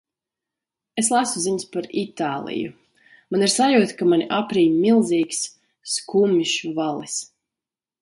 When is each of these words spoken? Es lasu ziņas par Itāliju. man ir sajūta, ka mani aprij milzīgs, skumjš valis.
Es 1.01 1.11
lasu 1.15 1.41
ziņas 1.43 1.65
par 1.75 1.89
Itāliju. 2.05 2.73
man 3.35 3.47
ir 3.49 3.53
sajūta, 3.59 3.99
ka 4.01 4.09
mani 4.15 4.29
aprij 4.41 4.75
milzīgs, 4.89 5.47
skumjš 5.99 6.59
valis. 6.83 7.25